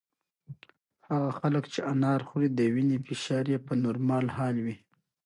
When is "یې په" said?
3.53-3.73